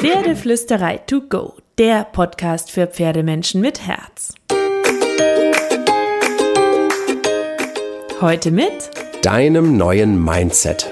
[0.00, 4.32] Pferdeflüsterei to go, der Podcast für Pferdemenschen mit Herz.
[8.20, 8.90] Heute mit
[9.22, 10.88] deinem neuen Mindset.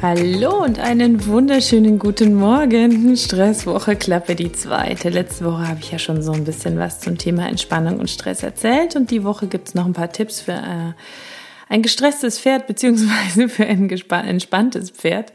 [0.00, 3.14] Hallo und einen wunderschönen guten Morgen.
[3.14, 5.10] Stresswoche Klappe die zweite.
[5.10, 8.42] Letzte Woche habe ich ja schon so ein bisschen was zum Thema Entspannung und Stress
[8.42, 10.94] erzählt und die Woche gibt es noch ein paar Tipps für äh,
[11.68, 15.32] ein gestresstes Pferd beziehungsweise für ein entspanntes Pferd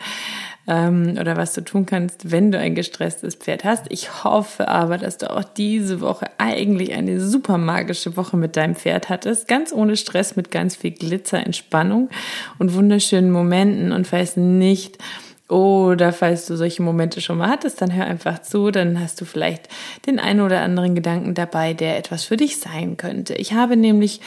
[0.68, 3.86] ähm, oder was du tun kannst, wenn du ein gestresstes Pferd hast.
[3.90, 8.76] Ich hoffe aber, dass du auch diese Woche eigentlich eine super magische Woche mit deinem
[8.76, 12.10] Pferd hattest, ganz ohne Stress, mit ganz viel Glitzer, Entspannung
[12.60, 14.98] und wunderschönen Momenten und falls nicht,
[15.50, 19.26] oder falls du solche Momente schon mal hattest, dann hör einfach zu, dann hast du
[19.26, 19.68] vielleicht
[20.06, 23.34] den einen oder anderen Gedanken dabei, der etwas für dich sein könnte.
[23.34, 24.22] Ich habe nämlich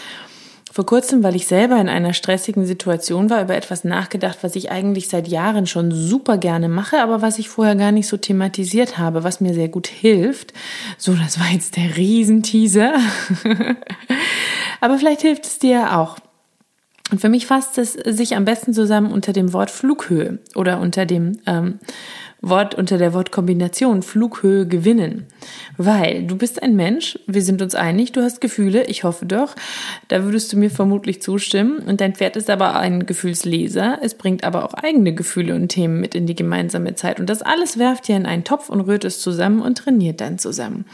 [0.74, 4.73] vor kurzem, weil ich selber in einer stressigen Situation war, über etwas nachgedacht, was ich
[4.73, 8.98] eigentlich seit Jahren schon super gerne mache, aber was ich vorher gar nicht so thematisiert
[8.98, 10.52] habe, was mir sehr gut hilft.
[10.98, 12.96] So, das war jetzt der Riesenteaser.
[14.80, 16.16] aber vielleicht hilft es dir auch.
[17.13, 21.07] Und für mich fasst es sich am besten zusammen unter dem Wort Flughöhe oder unter
[21.07, 21.79] dem ähm,
[22.48, 25.26] Wort unter der Wortkombination Flughöhe gewinnen.
[25.76, 29.54] Weil du bist ein Mensch, wir sind uns einig, du hast Gefühle, ich hoffe doch.
[30.09, 31.78] Da würdest du mir vermutlich zustimmen.
[31.78, 33.98] Und dein Pferd ist aber ein Gefühlsleser.
[34.02, 37.20] Es bringt aber auch eigene Gefühle und Themen mit in die gemeinsame Zeit.
[37.20, 40.38] Und das alles werft ihr in einen Topf und rührt es zusammen und trainiert dann
[40.38, 40.84] zusammen.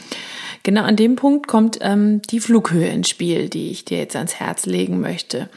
[0.62, 4.34] Genau an dem Punkt kommt ähm, die Flughöhe ins Spiel, die ich dir jetzt ans
[4.34, 5.48] Herz legen möchte.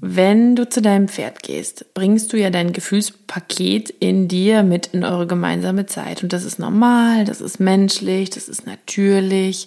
[0.00, 5.04] Wenn du zu deinem Pferd gehst, bringst du ja dein Gefühlspaket in dir mit in
[5.04, 6.22] eure gemeinsame Zeit.
[6.22, 9.66] Und das ist normal, das ist menschlich, das ist natürlich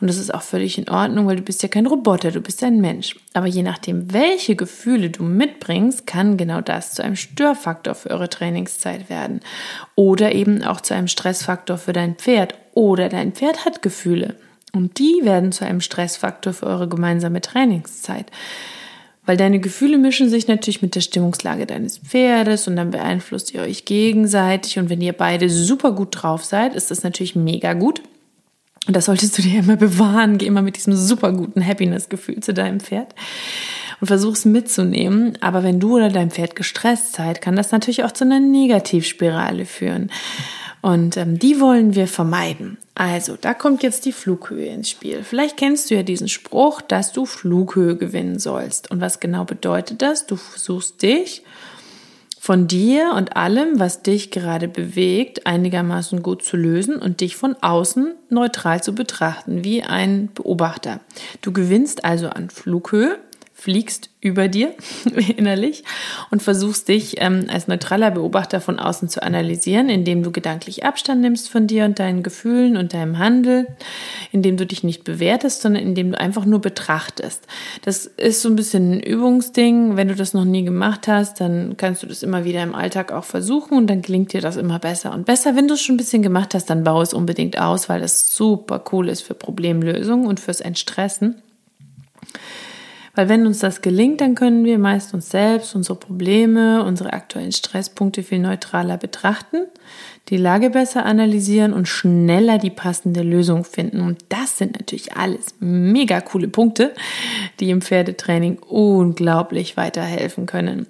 [0.00, 2.62] und das ist auch völlig in Ordnung, weil du bist ja kein Roboter, du bist
[2.64, 3.16] ein Mensch.
[3.32, 8.28] Aber je nachdem, welche Gefühle du mitbringst, kann genau das zu einem Störfaktor für eure
[8.28, 9.40] Trainingszeit werden.
[9.94, 12.54] Oder eben auch zu einem Stressfaktor für dein Pferd.
[12.72, 14.36] Oder dein Pferd hat Gefühle.
[14.72, 18.26] Und die werden zu einem Stressfaktor für eure gemeinsame Trainingszeit.
[19.26, 23.62] Weil deine Gefühle mischen sich natürlich mit der Stimmungslage deines Pferdes und dann beeinflusst ihr
[23.62, 24.78] euch gegenseitig.
[24.78, 28.02] Und wenn ihr beide super gut drauf seid, ist das natürlich mega gut.
[28.86, 30.38] Und das solltest du dir immer bewahren.
[30.38, 33.14] Geh immer mit diesem super guten Happiness-Gefühl zu deinem Pferd
[34.00, 35.36] und versuch's mitzunehmen.
[35.40, 39.66] Aber wenn du oder dein Pferd gestresst seid, kann das natürlich auch zu einer Negativspirale
[39.66, 40.10] führen.
[40.82, 42.78] Und ähm, die wollen wir vermeiden.
[42.94, 45.22] Also, da kommt jetzt die Flughöhe ins Spiel.
[45.22, 48.90] Vielleicht kennst du ja diesen Spruch, dass du Flughöhe gewinnen sollst.
[48.90, 50.26] Und was genau bedeutet das?
[50.26, 51.42] Du versuchst dich
[52.40, 57.54] von dir und allem, was dich gerade bewegt, einigermaßen gut zu lösen und dich von
[57.60, 61.00] außen neutral zu betrachten, wie ein Beobachter.
[61.42, 63.18] Du gewinnst also an Flughöhe
[63.60, 64.74] fliegst über dir
[65.36, 65.84] innerlich
[66.30, 71.20] und versuchst dich ähm, als neutraler Beobachter von außen zu analysieren, indem du gedanklich Abstand
[71.20, 73.66] nimmst von dir und deinen Gefühlen und deinem Handel,
[74.32, 77.46] indem du dich nicht bewertest, sondern indem du einfach nur betrachtest.
[77.84, 79.96] Das ist so ein bisschen ein Übungsding.
[79.96, 83.12] Wenn du das noch nie gemacht hast, dann kannst du das immer wieder im Alltag
[83.12, 85.54] auch versuchen und dann gelingt dir das immer besser und besser.
[85.54, 88.34] Wenn du es schon ein bisschen gemacht hast, dann baue es unbedingt aus, weil das
[88.34, 91.42] super cool ist für Problemlösung und fürs Entstressen.
[93.14, 97.52] Weil wenn uns das gelingt, dann können wir meist uns selbst, unsere Probleme, unsere aktuellen
[97.52, 99.66] Stresspunkte viel neutraler betrachten,
[100.28, 104.00] die Lage besser analysieren und schneller die passende Lösung finden.
[104.00, 106.94] Und das sind natürlich alles mega coole Punkte,
[107.58, 110.86] die im Pferdetraining unglaublich weiterhelfen können.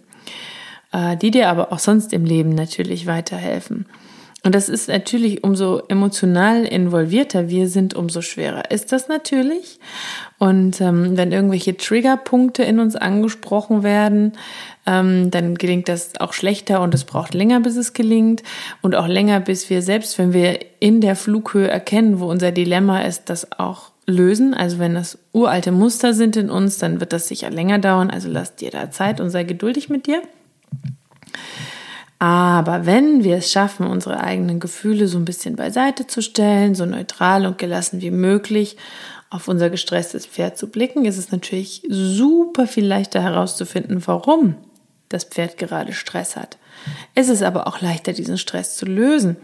[0.92, 3.86] Äh, die dir aber auch sonst im Leben natürlich weiterhelfen.
[4.42, 9.78] Und das ist natürlich, umso emotional involvierter wir sind, umso schwerer ist das natürlich.
[10.38, 14.32] Und ähm, wenn irgendwelche Triggerpunkte in uns angesprochen werden,
[14.86, 18.42] ähm, dann gelingt das auch schlechter und es braucht länger, bis es gelingt.
[18.80, 23.02] Und auch länger, bis wir selbst, wenn wir in der Flughöhe erkennen, wo unser Dilemma
[23.02, 24.54] ist, das auch lösen.
[24.54, 28.08] Also wenn das uralte Muster sind in uns, dann wird das sicher länger dauern.
[28.10, 30.22] Also lass dir da Zeit und sei geduldig mit dir.
[32.20, 36.84] Aber wenn wir es schaffen, unsere eigenen Gefühle so ein bisschen beiseite zu stellen, so
[36.84, 38.76] neutral und gelassen wie möglich
[39.30, 44.56] auf unser gestresstes Pferd zu blicken, ist es natürlich super viel leichter herauszufinden, warum
[45.08, 46.58] das Pferd gerade Stress hat.
[47.14, 49.36] Es ist aber auch leichter, diesen Stress zu lösen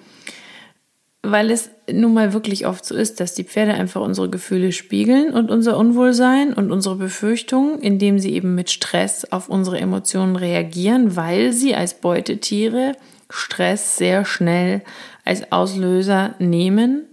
[1.23, 5.33] weil es nun mal wirklich oft so ist, dass die Pferde einfach unsere Gefühle spiegeln
[5.33, 11.17] und unser Unwohlsein und unsere Befürchtungen, indem sie eben mit Stress auf unsere Emotionen reagieren,
[11.17, 12.93] weil sie als Beutetiere
[13.29, 14.83] Stress sehr schnell
[15.25, 17.07] als Auslöser nehmen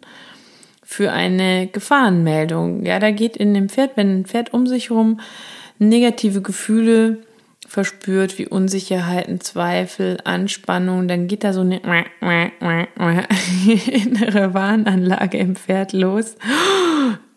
[0.84, 2.86] für eine Gefahrenmeldung.
[2.86, 5.20] Ja, da geht in dem Pferd, wenn ein Pferd um sich herum
[5.80, 7.24] negative Gefühle
[7.74, 11.78] verspürt, wie Unsicherheiten, Zweifel, Anspannung, dann geht da so eine
[13.88, 16.36] innere Warnanlage im Pferd los.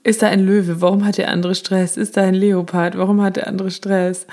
[0.02, 0.82] Ist da ein Löwe?
[0.82, 1.96] Warum hat der andere Stress?
[1.96, 2.98] Ist da ein Leopard?
[2.98, 4.26] Warum hat der andere Stress?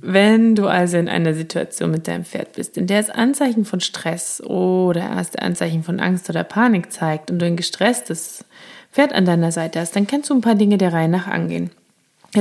[0.00, 3.80] Wenn du also in einer Situation mit deinem Pferd bist, in der es Anzeichen von
[3.80, 8.46] Stress oder erste Anzeichen von Angst oder Panik zeigt und du ein gestresstes
[8.90, 11.68] Pferd an deiner Seite hast, dann kannst du ein paar Dinge der Reihe nach angehen.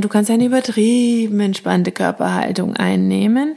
[0.01, 3.55] Du kannst eine übertrieben entspannte Körperhaltung einnehmen.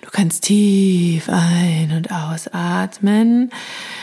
[0.00, 3.50] Du kannst tief ein- und ausatmen.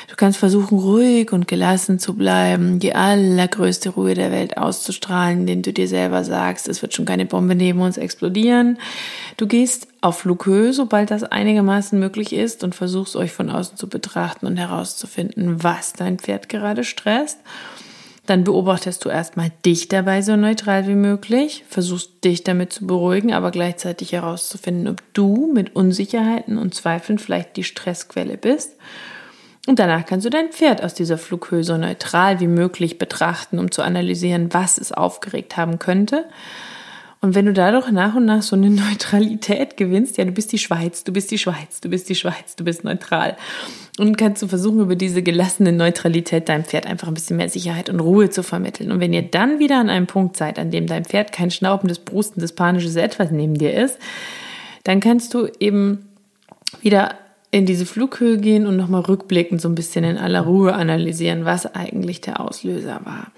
[0.07, 5.63] Du kannst versuchen, ruhig und gelassen zu bleiben, die allergrößte Ruhe der Welt auszustrahlen, indem
[5.63, 8.77] du dir selber sagst, es wird schon keine Bombe neben uns explodieren.
[9.37, 13.89] Du gehst auf Flughöhe, sobald das einigermaßen möglich ist und versuchst euch von außen zu
[13.89, 17.39] betrachten und herauszufinden, was dein Pferd gerade stresst.
[18.25, 23.33] Dann beobachtest du erstmal dich dabei so neutral wie möglich, versuchst dich damit zu beruhigen,
[23.33, 28.77] aber gleichzeitig herauszufinden, ob du mit Unsicherheiten und Zweifeln vielleicht die Stressquelle bist.
[29.67, 33.71] Und danach kannst du dein Pferd aus dieser Flughöhe so neutral wie möglich betrachten, um
[33.71, 36.25] zu analysieren, was es aufgeregt haben könnte.
[37.23, 40.59] Und wenn du dadurch nach und nach so eine Neutralität gewinnst, ja, du bist die
[40.59, 43.37] Schweiz, du bist die Schweiz, du bist die Schweiz, du bist neutral.
[43.97, 47.89] Und kannst du versuchen, über diese gelassene Neutralität deinem Pferd einfach ein bisschen mehr Sicherheit
[47.89, 48.91] und Ruhe zu vermitteln.
[48.91, 51.99] Und wenn ihr dann wieder an einem Punkt seid, an dem dein Pferd kein schnaubendes,
[51.99, 53.97] brustendes, panisches Etwas neben dir ist,
[54.83, 56.09] dann kannst du eben
[56.81, 57.15] wieder
[57.51, 61.73] in diese Flughöhe gehen und nochmal rückblickend so ein bisschen in aller Ruhe analysieren, was
[61.73, 63.31] eigentlich der Auslöser war.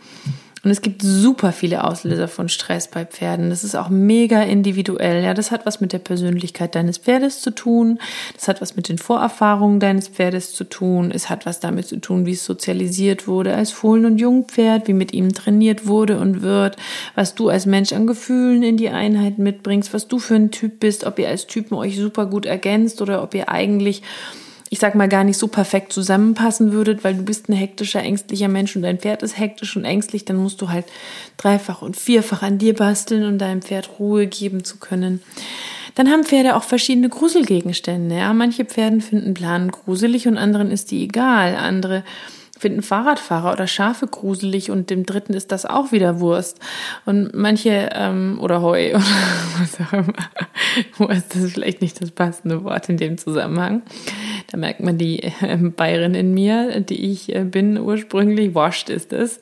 [0.66, 3.52] Und es gibt super viele Auslöser von Stress bei Pferden.
[3.52, 5.24] Das ist auch mega individuell.
[5.24, 8.00] Ja, das hat was mit der Persönlichkeit deines Pferdes zu tun.
[8.34, 11.12] Das hat was mit den Vorerfahrungen deines Pferdes zu tun.
[11.14, 14.94] Es hat was damit zu tun, wie es sozialisiert wurde als Fohlen- und Jungpferd, wie
[14.94, 16.78] mit ihm trainiert wurde und wird,
[17.14, 20.80] was du als Mensch an Gefühlen in die Einheit mitbringst, was du für ein Typ
[20.80, 24.02] bist, ob ihr als Typen euch super gut ergänzt oder ob ihr eigentlich
[24.70, 28.48] ich sag mal, gar nicht so perfekt zusammenpassen würdet, weil du bist ein hektischer, ängstlicher
[28.48, 30.86] Mensch und dein Pferd ist hektisch und ängstlich, dann musst du halt
[31.38, 35.22] dreifach und vierfach an dir basteln, um deinem Pferd Ruhe geben zu können.
[35.94, 38.16] Dann haben Pferde auch verschiedene Gruselgegenstände.
[38.16, 41.56] Ja, manche Pferden finden Planen gruselig und anderen ist die egal.
[41.56, 42.04] Andere
[42.58, 46.60] finden Fahrradfahrer oder Schafe gruselig und dem dritten ist das auch wieder Wurst.
[47.06, 49.04] Und manche, ähm, oder Heu oder
[49.60, 50.14] was auch immer.
[50.98, 53.84] Wurst ist vielleicht nicht das passende Wort in dem Zusammenhang.
[54.52, 58.56] Da merkt man die äh, Bayerin in mir, die ich äh, bin ursprünglich.
[58.56, 59.42] Wascht ist es.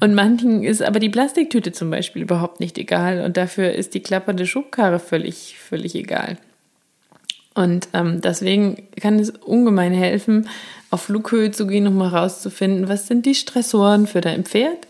[0.00, 3.24] Und manchen ist aber die Plastiktüte zum Beispiel überhaupt nicht egal.
[3.24, 6.38] Und dafür ist die klappernde Schubkarre völlig, völlig egal.
[7.58, 10.48] Und ähm, deswegen kann es ungemein helfen,
[10.90, 14.86] auf Flughöhe zu gehen, um mal rauszufinden, was sind die Stressoren für dein Pferd,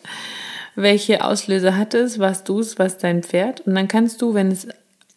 [0.74, 3.62] welche Auslöser hat es, was du es, was dein Pferd.
[3.62, 4.68] Und dann kannst du, wenn es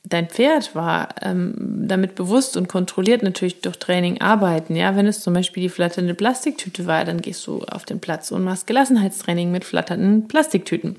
[0.06, 1.53] dein Pferd war, ähm,
[1.89, 4.77] damit bewusst und kontrolliert natürlich durch Training arbeiten.
[4.77, 8.31] Ja, wenn es zum Beispiel die flatternde Plastiktüte war, dann gehst du auf den Platz
[8.31, 10.95] und machst Gelassenheitstraining mit flatternden Plastiktüten.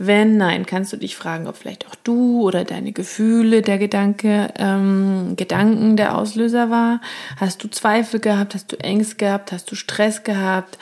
[0.00, 4.48] Wenn nein, kannst du dich fragen, ob vielleicht auch du oder deine Gefühle der Gedanke,
[4.56, 7.00] ähm, Gedanken der Auslöser war.
[7.36, 8.54] Hast du Zweifel gehabt?
[8.54, 9.50] Hast du Ängste gehabt?
[9.50, 10.78] Hast du Stress gehabt?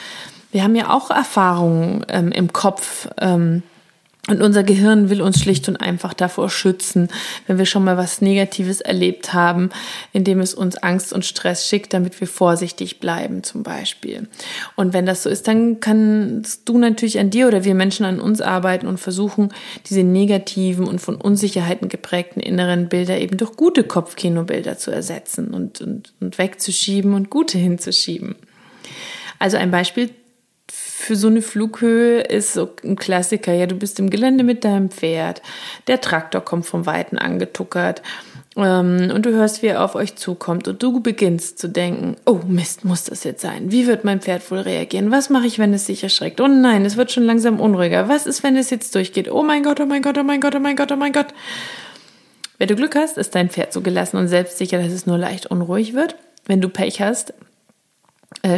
[0.53, 3.09] Wir haben ja auch Erfahrungen ähm, im Kopf.
[3.19, 3.63] Ähm,
[4.29, 7.09] und unser Gehirn will uns schlicht und einfach davor schützen,
[7.47, 9.71] wenn wir schon mal was Negatives erlebt haben,
[10.13, 14.29] indem es uns Angst und Stress schickt, damit wir vorsichtig bleiben zum Beispiel.
[14.75, 18.21] Und wenn das so ist, dann kannst du natürlich an dir oder wir Menschen an
[18.21, 19.53] uns arbeiten und versuchen,
[19.89, 25.81] diese negativen und von Unsicherheiten geprägten inneren Bilder eben durch gute Kopfkinobilder zu ersetzen und,
[25.81, 28.35] und, und wegzuschieben und gute hinzuschieben.
[29.39, 30.11] Also ein Beispiel
[30.99, 33.53] für so eine Flughöhe ist so ein Klassiker.
[33.53, 35.43] Ja, du bist im Gelände mit deinem Pferd.
[35.89, 38.01] Der Traktor kommt vom Weiten angetuckert.
[38.57, 40.67] Ähm, und du hörst, wie er auf euch zukommt.
[40.67, 43.71] Und du beginnst zu denken, oh Mist, muss das jetzt sein?
[43.71, 45.11] Wie wird mein Pferd wohl reagieren?
[45.11, 46.41] Was mache ich, wenn es sich erschreckt?
[46.41, 48.09] Oh nein, es wird schon langsam unruhiger.
[48.09, 49.31] Was ist, wenn es jetzt durchgeht?
[49.31, 51.29] Oh mein Gott, oh mein Gott, oh mein Gott, oh mein Gott, oh mein Gott.
[52.57, 55.47] Wenn du Glück hast, ist dein Pferd so gelassen und selbstsicher, dass es nur leicht
[55.47, 56.17] unruhig wird.
[56.47, 57.35] Wenn du Pech hast,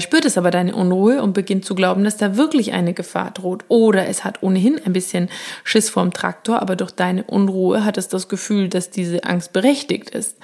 [0.00, 3.64] spürt es aber deine Unruhe und beginnt zu glauben, dass da wirklich eine Gefahr droht.
[3.68, 5.28] Oder es hat ohnehin ein bisschen
[5.64, 10.10] Schiss vorm Traktor, aber durch deine Unruhe hat es das Gefühl, dass diese Angst berechtigt
[10.10, 10.36] ist.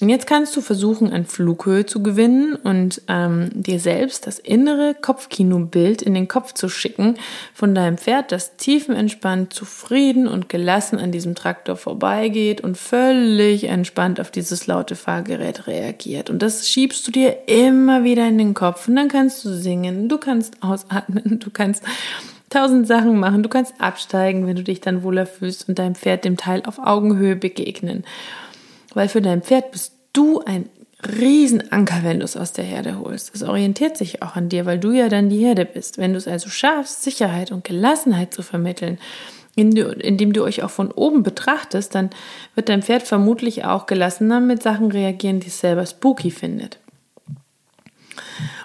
[0.00, 4.94] Und jetzt kannst du versuchen, an Flughöhe zu gewinnen und ähm, dir selbst das innere
[5.00, 7.14] Kopfkinobild in den Kopf zu schicken
[7.54, 14.20] von deinem Pferd, das tiefenentspannt, zufrieden und gelassen an diesem Traktor vorbeigeht und völlig entspannt
[14.20, 16.28] auf dieses laute Fahrgerät reagiert.
[16.28, 20.08] Und das schiebst du dir immer wieder in den Kopf und dann kannst du singen,
[20.08, 21.84] du kannst ausatmen, du kannst
[22.50, 23.42] tausend Sachen machen.
[23.42, 26.78] Du kannst absteigen, wenn du dich dann wohler fühlst und deinem Pferd dem Teil auf
[26.78, 28.04] Augenhöhe begegnen.
[28.94, 30.68] Weil für dein Pferd bist du ein
[31.06, 33.34] Riesenanker, wenn du es aus der Herde holst.
[33.34, 35.98] Es orientiert sich auch an dir, weil du ja dann die Herde bist.
[35.98, 38.98] Wenn du es also schaffst, Sicherheit und Gelassenheit zu vermitteln,
[39.56, 42.10] indem du euch auch von oben betrachtest, dann
[42.54, 46.78] wird dein Pferd vermutlich auch gelassener mit Sachen reagieren, die es selber spooky findet.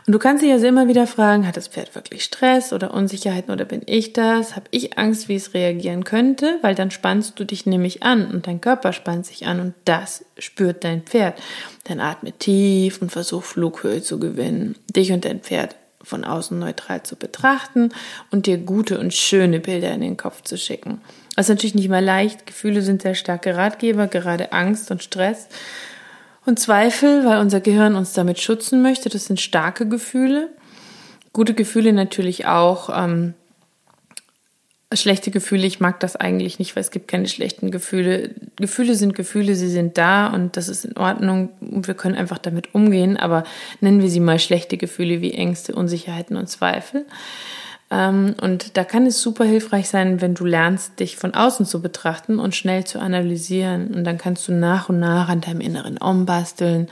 [0.05, 3.51] Und du kannst dich also immer wieder fragen, hat das Pferd wirklich Stress oder Unsicherheiten
[3.51, 4.55] oder bin ich das?
[4.55, 6.57] Habe ich Angst, wie es reagieren könnte?
[6.61, 10.25] Weil dann spannst du dich nämlich an und dein Körper spannt sich an und das
[10.37, 11.39] spürt dein Pferd.
[11.85, 14.75] Dann atme tief und versuch Flughöhe zu gewinnen.
[14.95, 17.89] Dich und dein Pferd von außen neutral zu betrachten
[18.31, 21.01] und dir gute und schöne Bilder in den Kopf zu schicken.
[21.35, 22.47] Das ist natürlich nicht mal leicht.
[22.47, 25.47] Gefühle sind sehr starke Ratgeber, gerade Angst und Stress
[26.45, 29.09] und Zweifel, weil unser Gehirn uns damit schützen möchte.
[29.09, 30.49] Das sind starke Gefühle.
[31.33, 32.89] Gute Gefühle natürlich auch.
[32.91, 33.33] Ähm,
[34.93, 38.33] schlechte Gefühle, ich mag das eigentlich nicht, weil es gibt keine schlechten Gefühle.
[38.55, 42.39] Gefühle sind Gefühle, sie sind da und das ist in Ordnung und wir können einfach
[42.39, 43.43] damit umgehen, aber
[43.81, 47.05] nennen wir sie mal schlechte Gefühle wie Ängste, Unsicherheiten und Zweifel.
[47.91, 51.81] Ähm, und da kann es super hilfreich sein, wenn du lernst, dich von außen zu
[51.81, 53.93] betrachten und schnell zu analysieren.
[53.93, 56.87] Und dann kannst du nach und nach an deinem inneren Om basteln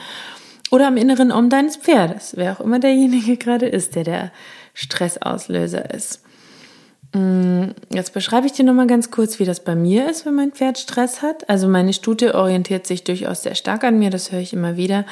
[0.71, 4.31] oder am inneren Om deines Pferdes, wer auch immer derjenige gerade ist, der der
[4.73, 6.21] Stressauslöser ist.
[7.13, 10.51] Mm, jetzt beschreibe ich dir nochmal ganz kurz, wie das bei mir ist, wenn mein
[10.51, 11.49] Pferd Stress hat.
[11.49, 15.05] Also meine Stute orientiert sich durchaus sehr stark an mir, das höre ich immer wieder.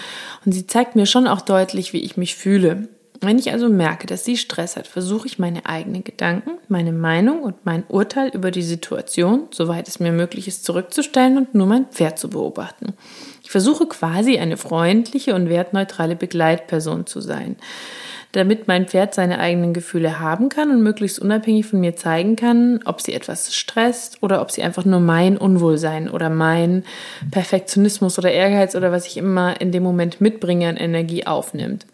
[0.45, 2.89] Und sie zeigt mir schon auch deutlich, wie ich mich fühle.
[3.21, 7.43] Wenn ich also merke, dass sie Stress hat, versuche ich meine eigenen Gedanken, meine Meinung
[7.43, 11.85] und mein Urteil über die Situation, soweit es mir möglich ist, zurückzustellen und nur mein
[11.85, 12.93] Pferd zu beobachten.
[13.43, 17.55] Ich versuche quasi eine freundliche und wertneutrale Begleitperson zu sein,
[18.33, 22.81] damit mein Pferd seine eigenen Gefühle haben kann und möglichst unabhängig von mir zeigen kann,
[22.83, 26.83] ob sie etwas stresst oder ob sie einfach nur mein Unwohlsein oder mein
[27.31, 31.85] Perfektionismus oder Ehrgeiz oder was ich immer in dem Moment mitbringe an Energie aufnimmt.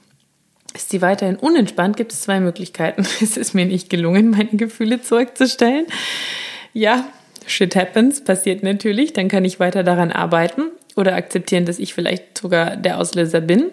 [0.74, 3.06] Ist sie weiterhin unentspannt, gibt es zwei Möglichkeiten.
[3.22, 5.86] Es ist mir nicht gelungen, meine Gefühle zurückzustellen.
[6.74, 7.06] Ja,
[7.46, 9.14] shit happens, passiert natürlich.
[9.14, 10.64] Dann kann ich weiter daran arbeiten
[10.96, 13.66] oder akzeptieren, dass ich vielleicht sogar der Auslöser bin.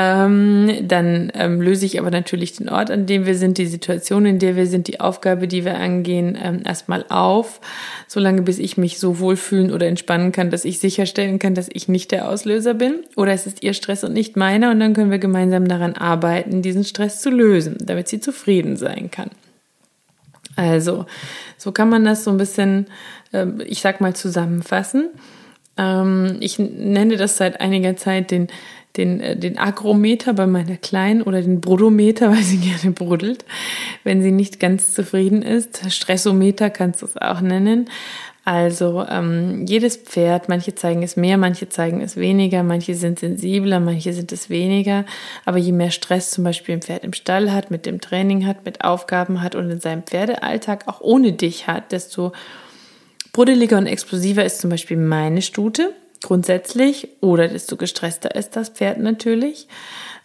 [0.00, 4.26] Ähm, dann ähm, löse ich aber natürlich den Ort, an dem wir sind, die Situation,
[4.26, 7.60] in der wir sind, die Aufgabe, die wir angehen, ähm, erstmal auf,
[8.06, 11.88] solange bis ich mich so wohlfühlen oder entspannen kann, dass ich sicherstellen kann, dass ich
[11.88, 13.00] nicht der Auslöser bin.
[13.16, 16.62] Oder es ist ihr Stress und nicht meiner und dann können wir gemeinsam daran arbeiten,
[16.62, 19.30] diesen Stress zu lösen, damit sie zufrieden sein kann.
[20.54, 21.06] Also,
[21.56, 22.86] so kann man das so ein bisschen,
[23.32, 25.08] ähm, ich sag mal, zusammenfassen.
[25.76, 28.46] Ähm, ich nenne das seit einiger Zeit den
[28.98, 33.44] den, äh, den Agrometer bei meiner Kleinen oder den Brudometer, weil sie gerne bruddelt,
[34.04, 35.90] wenn sie nicht ganz zufrieden ist.
[35.90, 37.88] Stressometer kannst du es auch nennen.
[38.44, 43.78] Also ähm, jedes Pferd, manche zeigen es mehr, manche zeigen es weniger, manche sind sensibler,
[43.78, 45.04] manche sind es weniger.
[45.44, 48.64] Aber je mehr Stress zum Beispiel ein Pferd im Stall hat, mit dem Training hat,
[48.64, 52.32] mit Aufgaben hat und in seinem Pferdealltag auch ohne dich hat, desto
[53.34, 58.98] bruddeliger und explosiver ist zum Beispiel meine Stute grundsätzlich oder desto gestresster ist das Pferd
[58.98, 59.68] natürlich.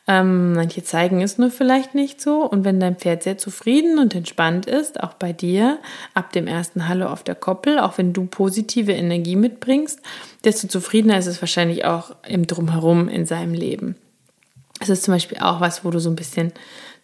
[0.05, 2.43] Ähm, manche zeigen es nur vielleicht nicht so.
[2.43, 5.79] Und wenn dein Pferd sehr zufrieden und entspannt ist, auch bei dir,
[6.13, 10.01] ab dem ersten Hallo auf der Koppel, auch wenn du positive Energie mitbringst,
[10.43, 13.95] desto zufriedener ist es wahrscheinlich auch im Drumherum in seinem Leben.
[14.81, 16.51] Es ist zum Beispiel auch was, wo du so ein bisschen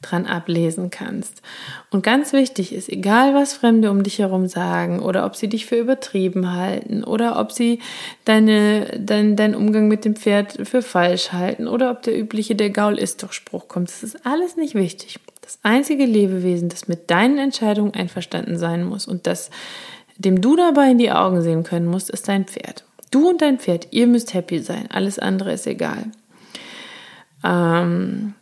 [0.01, 1.41] dran ablesen kannst.
[1.89, 5.65] Und ganz wichtig ist, egal was Fremde um dich herum sagen oder ob sie dich
[5.65, 7.79] für übertrieben halten oder ob sie
[8.25, 12.69] deine, dein, dein Umgang mit dem Pferd für falsch halten oder ob der übliche der
[12.69, 15.19] Gaul ist doch Spruch kommt, das ist alles nicht wichtig.
[15.41, 19.49] Das einzige Lebewesen, das mit deinen Entscheidungen einverstanden sein muss und das
[20.19, 22.83] dem du dabei in die Augen sehen können musst, ist dein Pferd.
[23.09, 24.85] Du und dein Pferd, ihr müsst happy sein.
[24.91, 26.11] Alles andere ist egal.
[27.43, 28.35] Ähm,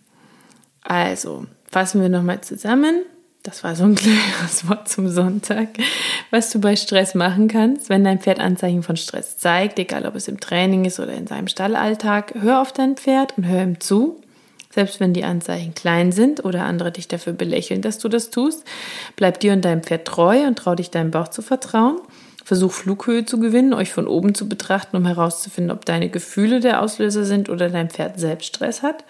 [0.88, 3.04] also, fassen wir nochmal zusammen.
[3.44, 5.68] Das war so ein kleines Wort zum Sonntag.
[6.32, 10.16] Was du bei Stress machen kannst, wenn dein Pferd Anzeichen von Stress zeigt, egal ob
[10.16, 13.82] es im Training ist oder in seinem Stallalltag, hör auf dein Pferd und hör ihm
[13.82, 14.22] zu.
[14.70, 18.64] Selbst wenn die Anzeichen klein sind oder andere dich dafür belächeln, dass du das tust,
[19.18, 22.00] bleib dir und deinem Pferd treu und trau dich deinem Bauch zu vertrauen.
[22.46, 26.82] Versuch Flughöhe zu gewinnen, euch von oben zu betrachten, um herauszufinden, ob deine Gefühle der
[26.82, 29.04] Auslöser sind oder dein Pferd selbst Stress hat.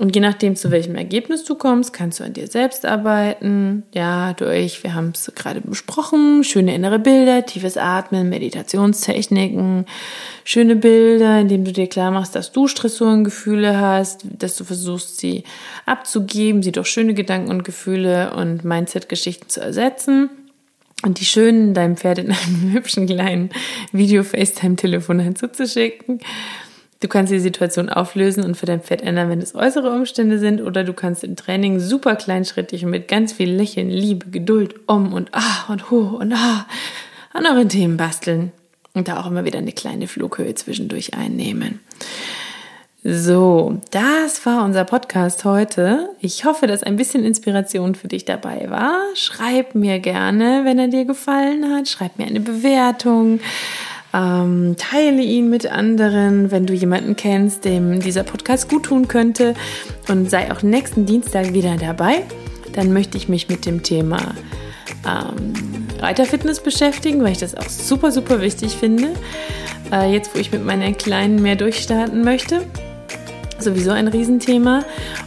[0.00, 3.82] Und je nachdem, zu welchem Ergebnis du kommst, kannst du an dir selbst arbeiten.
[3.92, 9.86] Ja, durch, wir haben es gerade besprochen, schöne innere Bilder, tiefes Atmen, Meditationstechniken,
[10.44, 15.42] schöne Bilder, indem du dir klar machst, dass du Stressorengefühle hast, dass du versuchst, sie
[15.84, 20.30] abzugeben, sie durch schöne Gedanken und Gefühle und Mindset-Geschichten zu ersetzen.
[21.02, 23.50] Und die schönen deinem Pferd in einem hübschen kleinen
[23.90, 26.20] Video-FaceTime-Telefon hinzuzuschicken.
[27.00, 30.60] Du kannst die Situation auflösen und für dein Pferd ändern, wenn es äußere Umstände sind,
[30.60, 35.12] oder du kannst im Training super kleinschrittig und mit ganz viel Lächeln, Liebe, Geduld, um
[35.12, 36.66] und ah und hu und ah
[37.32, 38.50] an euren Themen basteln
[38.94, 41.80] und da auch immer wieder eine kleine Flughöhe zwischendurch einnehmen.
[43.04, 46.10] So, das war unser Podcast heute.
[46.20, 48.98] Ich hoffe, dass ein bisschen Inspiration für dich dabei war.
[49.14, 51.88] Schreib mir gerne, wenn er dir gefallen hat.
[51.88, 53.38] Schreib mir eine Bewertung.
[54.18, 59.54] Ähm, teile ihn mit anderen, wenn du jemanden kennst, dem dieser Podcast gut tun könnte.
[60.08, 62.22] Und sei auch nächsten Dienstag wieder dabei.
[62.72, 64.34] Dann möchte ich mich mit dem Thema
[65.06, 65.52] ähm,
[66.00, 69.10] Reiterfitness beschäftigen, weil ich das auch super, super wichtig finde.
[69.92, 72.62] Äh, jetzt, wo ich mit meinen Kleinen mehr durchstarten möchte
[73.60, 74.84] sowieso ein Riesenthema.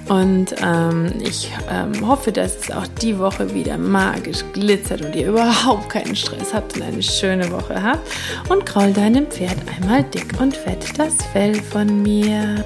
[0.09, 5.29] Und ähm, ich ähm, hoffe, dass es auch die Woche wieder magisch glitzert und ihr
[5.29, 8.07] überhaupt keinen Stress habt und eine schöne Woche habt.
[8.49, 12.63] Und kraul deinem Pferd einmal dick und fett das Fell von mir.